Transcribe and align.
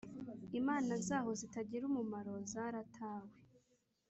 imana 0.59 0.91
zaho 1.07 1.29
zitagira 1.39 1.83
umumaro 1.91 2.33
zaratawe. 2.51 3.33